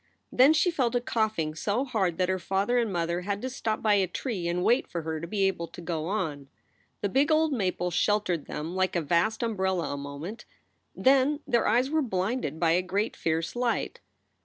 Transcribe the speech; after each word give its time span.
Then 0.31 0.51
she 0.51 0.71
fell 0.71 0.89
to 0.89 0.99
coughing 0.99 1.53
so 1.53 1.85
hard 1.85 2.17
that 2.17 2.27
her 2.27 2.39
father 2.39 2.79
and 2.79 2.91
mother 2.91 3.21
had 3.21 3.39
to 3.43 3.51
stop 3.51 3.83
by 3.83 3.93
a 3.93 4.07
tree 4.07 4.47
and 4.47 4.63
wait 4.63 4.87
for 4.87 5.03
her 5.03 5.19
to 5.21 5.27
be 5.27 5.43
able 5.43 5.67
to 5.67 5.79
go 5.79 6.07
on. 6.07 6.47
The 7.01 7.07
big 7.09 7.31
old 7.31 7.53
maple 7.53 7.91
sheltered 7.91 8.45
them 8.47 8.75
like 8.75 8.95
a 8.95 9.01
vast 9.03 9.43
umbrella 9.43 9.93
a 9.93 9.97
moment. 9.97 10.45
Then 10.95 11.41
their 11.45 11.67
eyes 11.67 11.91
were 11.91 12.01
blinded 12.01 12.59
by 12.59 12.71
a 12.71 12.81
great 12.81 13.15
fierce 13.15 13.55
light. 13.55 13.99